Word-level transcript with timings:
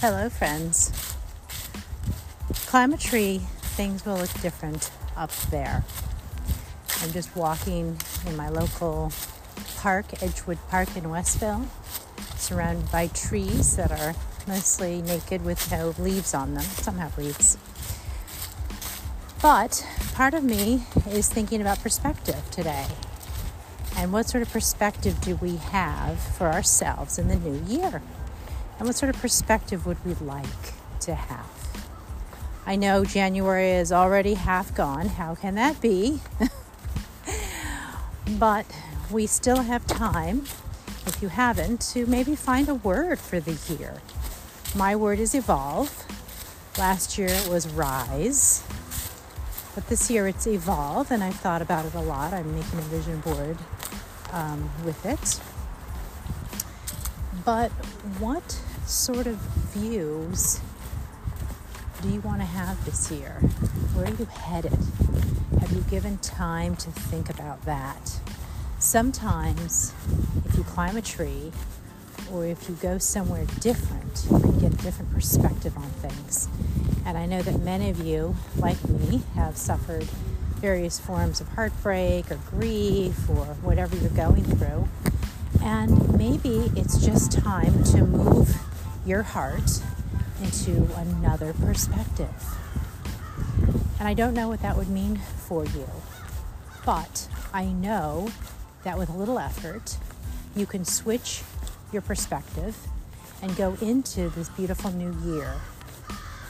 Hello, 0.00 0.28
friends. 0.28 0.92
Climb 2.66 2.92
a 2.92 2.98
tree, 2.98 3.38
things 3.38 4.04
will 4.04 4.18
look 4.18 4.30
different 4.42 4.90
up 5.16 5.32
there. 5.50 5.84
I'm 7.00 7.12
just 7.12 7.34
walking 7.34 7.96
in 8.26 8.36
my 8.36 8.50
local 8.50 9.10
park, 9.78 10.22
Edgewood 10.22 10.58
Park 10.68 10.94
in 10.98 11.08
Westville, 11.08 11.66
surrounded 12.36 12.92
by 12.92 13.06
trees 13.06 13.76
that 13.76 13.90
are 13.90 14.14
mostly 14.46 15.00
naked 15.00 15.42
with 15.42 15.72
no 15.72 15.94
leaves 15.98 16.34
on 16.34 16.52
them. 16.52 16.64
Some 16.64 16.98
have 16.98 17.16
leaves. 17.16 17.56
But 19.40 19.86
part 20.12 20.34
of 20.34 20.44
me 20.44 20.82
is 21.08 21.30
thinking 21.30 21.62
about 21.62 21.82
perspective 21.82 22.42
today. 22.50 22.84
And 23.96 24.12
what 24.12 24.28
sort 24.28 24.42
of 24.42 24.50
perspective 24.50 25.22
do 25.22 25.36
we 25.36 25.56
have 25.56 26.20
for 26.20 26.48
ourselves 26.48 27.18
in 27.18 27.28
the 27.28 27.36
new 27.36 27.64
year? 27.66 28.02
And 28.78 28.86
what 28.86 28.96
sort 28.96 29.14
of 29.14 29.20
perspective 29.20 29.86
would 29.86 30.04
we 30.04 30.14
like 30.14 30.46
to 31.00 31.14
have? 31.14 31.46
I 32.66 32.76
know 32.76 33.04
January 33.04 33.70
is 33.70 33.92
already 33.92 34.34
half 34.34 34.74
gone. 34.74 35.06
How 35.06 35.34
can 35.34 35.54
that 35.54 35.80
be? 35.80 36.20
but 38.38 38.66
we 39.10 39.26
still 39.26 39.62
have 39.62 39.86
time, 39.86 40.42
if 41.06 41.18
you 41.22 41.28
haven't, 41.28 41.80
to 41.92 42.06
maybe 42.06 42.34
find 42.34 42.68
a 42.68 42.74
word 42.74 43.20
for 43.20 43.38
the 43.38 43.56
year. 43.72 43.94
My 44.74 44.96
word 44.96 45.20
is 45.20 45.34
evolve. 45.34 46.04
Last 46.76 47.16
year 47.16 47.28
it 47.28 47.48
was 47.48 47.68
rise. 47.68 48.62
But 49.74 49.86
this 49.88 50.10
year 50.10 50.26
it's 50.26 50.46
evolve, 50.46 51.10
and 51.10 51.22
I've 51.22 51.36
thought 51.36 51.62
about 51.62 51.86
it 51.86 51.94
a 51.94 52.00
lot. 52.00 52.32
I'm 52.32 52.52
making 52.54 52.78
a 52.78 52.82
vision 52.82 53.20
board 53.20 53.56
um, 54.32 54.68
with 54.84 55.06
it. 55.06 55.40
But 57.46 57.70
what 58.18 58.60
sort 58.86 59.28
of 59.28 59.36
views 59.72 60.60
do 62.02 62.08
you 62.08 62.20
want 62.22 62.40
to 62.40 62.44
have 62.44 62.84
this 62.84 63.08
year? 63.12 63.34
Where 63.94 64.06
are 64.06 64.16
you 64.16 64.24
headed? 64.24 64.76
Have 65.60 65.70
you 65.70 65.82
given 65.82 66.18
time 66.18 66.74
to 66.74 66.90
think 66.90 67.30
about 67.30 67.64
that? 67.64 68.18
Sometimes, 68.80 69.94
if 70.44 70.56
you 70.56 70.64
climb 70.64 70.96
a 70.96 71.00
tree 71.00 71.52
or 72.32 72.44
if 72.44 72.68
you 72.68 72.74
go 72.82 72.98
somewhere 72.98 73.46
different, 73.60 74.26
you 74.28 74.40
can 74.40 74.58
get 74.58 74.74
a 74.74 74.78
different 74.78 75.14
perspective 75.14 75.76
on 75.76 75.88
things. 76.02 76.48
And 77.04 77.16
I 77.16 77.26
know 77.26 77.42
that 77.42 77.60
many 77.60 77.90
of 77.90 78.00
you, 78.00 78.34
like 78.56 78.88
me, 78.88 79.22
have 79.36 79.56
suffered 79.56 80.02
various 80.58 80.98
forms 80.98 81.40
of 81.40 81.46
heartbreak 81.50 82.28
or 82.28 82.40
grief 82.50 83.30
or 83.30 83.44
whatever 83.62 83.94
you're 83.94 84.10
going 84.10 84.42
through. 84.42 84.88
And 85.62 86.16
maybe 86.16 86.70
it's 86.76 87.04
just 87.04 87.32
time 87.32 87.82
to 87.84 88.04
move 88.04 88.56
your 89.06 89.22
heart 89.22 89.82
into 90.42 90.88
another 90.96 91.52
perspective. 91.54 92.34
And 93.98 94.06
I 94.06 94.14
don't 94.14 94.34
know 94.34 94.48
what 94.48 94.62
that 94.62 94.76
would 94.76 94.88
mean 94.88 95.16
for 95.16 95.64
you, 95.64 95.88
but 96.84 97.28
I 97.52 97.66
know 97.66 98.30
that 98.84 98.98
with 98.98 99.08
a 99.08 99.16
little 99.16 99.38
effort, 99.38 99.96
you 100.54 100.66
can 100.66 100.84
switch 100.84 101.42
your 101.92 102.02
perspective 102.02 102.76
and 103.42 103.56
go 103.56 103.76
into 103.80 104.28
this 104.30 104.48
beautiful 104.50 104.90
new 104.92 105.14
year 105.24 105.54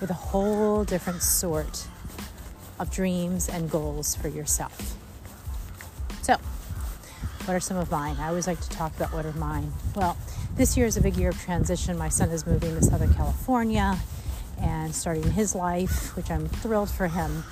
with 0.00 0.10
a 0.10 0.14
whole 0.14 0.84
different 0.84 1.22
sort 1.22 1.86
of 2.78 2.90
dreams 2.90 3.48
and 3.48 3.70
goals 3.70 4.14
for 4.14 4.28
yourself. 4.28 4.96
So, 6.22 6.36
what 7.46 7.54
are 7.54 7.60
some 7.60 7.76
of 7.76 7.90
mine? 7.90 8.16
I 8.18 8.28
always 8.28 8.46
like 8.46 8.60
to 8.60 8.70
talk 8.70 8.96
about 8.96 9.12
what 9.12 9.26
are 9.26 9.32
mine. 9.32 9.70
Well, 9.94 10.16
this 10.56 10.76
year 10.76 10.86
is 10.86 10.96
a 10.96 11.02
big 11.02 11.16
year 11.16 11.28
of 11.28 11.38
transition. 11.38 11.98
My 11.98 12.08
son 12.08 12.30
is 12.30 12.46
moving 12.46 12.74
to 12.74 12.82
Southern 12.82 13.12
California 13.12 13.98
and 14.60 14.94
starting 14.94 15.30
his 15.32 15.54
life, 15.54 16.16
which 16.16 16.30
I'm 16.30 16.48
thrilled 16.48 16.90
for 16.90 17.08
him. 17.08 17.44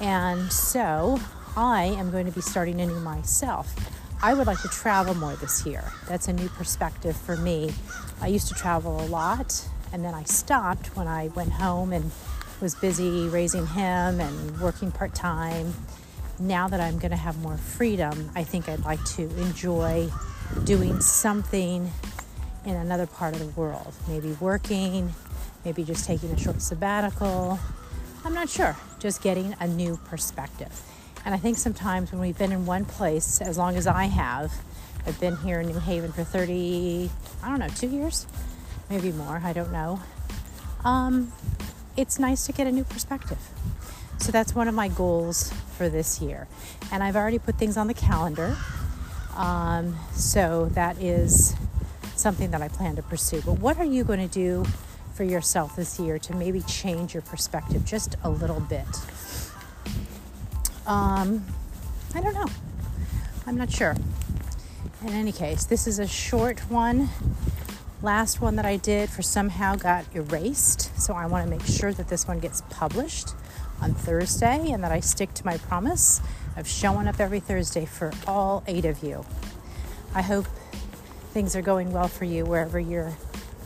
And 0.00 0.52
so 0.52 1.20
I 1.56 1.84
am 1.84 2.10
going 2.10 2.26
to 2.26 2.32
be 2.32 2.40
starting 2.40 2.80
anew 2.80 2.98
myself. 3.00 3.72
I 4.20 4.34
would 4.34 4.48
like 4.48 4.60
to 4.62 4.68
travel 4.68 5.14
more 5.14 5.36
this 5.36 5.64
year. 5.64 5.84
That's 6.08 6.26
a 6.26 6.32
new 6.32 6.48
perspective 6.48 7.16
for 7.16 7.36
me. 7.36 7.72
I 8.20 8.26
used 8.26 8.48
to 8.48 8.54
travel 8.54 9.00
a 9.00 9.06
lot, 9.06 9.68
and 9.92 10.04
then 10.04 10.14
I 10.14 10.24
stopped 10.24 10.96
when 10.96 11.06
I 11.06 11.28
went 11.28 11.52
home 11.52 11.92
and 11.92 12.10
was 12.60 12.74
busy 12.74 13.28
raising 13.28 13.66
him 13.66 14.20
and 14.20 14.60
working 14.60 14.90
part 14.90 15.14
time 15.14 15.74
now 16.38 16.68
that 16.68 16.80
I'm 16.80 16.98
going 16.98 17.10
to 17.10 17.16
have 17.16 17.38
more 17.38 17.56
freedom, 17.56 18.30
I 18.34 18.44
think 18.44 18.68
I'd 18.68 18.84
like 18.84 19.04
to 19.16 19.22
enjoy 19.38 20.08
doing 20.64 21.00
something 21.00 21.90
in 22.64 22.76
another 22.76 23.06
part 23.06 23.34
of 23.34 23.40
the 23.40 23.60
world. 23.60 23.94
Maybe 24.08 24.32
working, 24.40 25.14
maybe 25.64 25.84
just 25.84 26.06
taking 26.06 26.30
a 26.30 26.38
short 26.38 26.60
sabbatical. 26.60 27.58
I'm 28.24 28.34
not 28.34 28.48
sure. 28.48 28.76
Just 28.98 29.22
getting 29.22 29.54
a 29.60 29.66
new 29.66 29.98
perspective. 30.04 30.82
And 31.24 31.34
I 31.34 31.38
think 31.38 31.58
sometimes 31.58 32.12
when 32.12 32.20
we've 32.20 32.38
been 32.38 32.52
in 32.52 32.66
one 32.66 32.84
place, 32.84 33.40
as 33.40 33.58
long 33.58 33.76
as 33.76 33.86
I 33.86 34.04
have, 34.04 34.52
I've 35.06 35.18
been 35.20 35.36
here 35.36 35.60
in 35.60 35.68
New 35.68 35.78
Haven 35.78 36.12
for 36.12 36.24
30, 36.24 37.10
I 37.42 37.48
don't 37.48 37.58
know, 37.58 37.68
two 37.68 37.88
years, 37.88 38.26
maybe 38.90 39.12
more, 39.12 39.40
I 39.42 39.52
don't 39.52 39.72
know. 39.72 40.00
Um, 40.84 41.32
it's 41.96 42.18
nice 42.18 42.46
to 42.46 42.52
get 42.52 42.66
a 42.66 42.72
new 42.72 42.84
perspective. 42.84 43.38
So 44.18 44.32
that's 44.32 44.54
one 44.54 44.68
of 44.68 44.74
my 44.74 44.88
goals 44.88 45.52
for 45.76 45.88
this 45.88 46.20
year. 46.20 46.48
And 46.90 47.02
I've 47.02 47.16
already 47.16 47.38
put 47.38 47.56
things 47.56 47.76
on 47.76 47.86
the 47.86 47.94
calendar. 47.94 48.56
Um, 49.36 49.96
so 50.12 50.66
that 50.72 51.00
is 51.00 51.54
something 52.16 52.50
that 52.50 52.62
I 52.62 52.68
plan 52.68 52.96
to 52.96 53.02
pursue. 53.02 53.42
But 53.42 53.58
what 53.58 53.78
are 53.78 53.84
you 53.84 54.02
going 54.02 54.26
to 54.26 54.32
do 54.32 54.64
for 55.14 55.24
yourself 55.24 55.76
this 55.76 56.00
year 56.00 56.18
to 56.18 56.34
maybe 56.34 56.62
change 56.62 57.14
your 57.14 57.22
perspective 57.22 57.84
just 57.84 58.16
a 58.24 58.30
little 58.30 58.60
bit? 58.60 58.86
Um, 60.86 61.44
I 62.14 62.20
don't 62.20 62.34
know. 62.34 62.46
I'm 63.46 63.56
not 63.56 63.70
sure. 63.70 63.94
In 65.02 65.10
any 65.10 65.32
case, 65.32 65.64
this 65.64 65.86
is 65.86 65.98
a 65.98 66.06
short 66.06 66.60
one. 66.70 67.10
Last 68.02 68.40
one 68.40 68.56
that 68.56 68.64
I 68.64 68.76
did 68.76 69.10
for 69.10 69.22
somehow 69.22 69.76
got 69.76 70.04
erased. 70.14 70.98
So 71.00 71.14
I 71.14 71.26
want 71.26 71.44
to 71.44 71.50
make 71.50 71.66
sure 71.66 71.92
that 71.92 72.08
this 72.08 72.26
one 72.26 72.40
gets 72.40 72.62
published 72.70 73.30
on 73.80 73.94
Thursday 73.94 74.70
and 74.70 74.82
that 74.82 74.92
I 74.92 75.00
stick 75.00 75.34
to 75.34 75.44
my 75.44 75.58
promise 75.58 76.20
of 76.56 76.66
showing 76.66 77.08
up 77.08 77.20
every 77.20 77.40
Thursday 77.40 77.84
for 77.84 78.12
all 78.26 78.62
eight 78.66 78.84
of 78.84 79.02
you. 79.02 79.24
I 80.14 80.22
hope 80.22 80.46
things 81.32 81.54
are 81.54 81.62
going 81.62 81.92
well 81.92 82.08
for 82.08 82.24
you 82.24 82.44
wherever 82.44 82.80
you're 82.80 83.14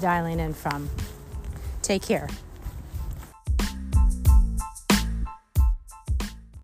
dialing 0.00 0.40
in 0.40 0.54
from. 0.54 0.90
Take 1.82 2.02
care. 2.02 2.28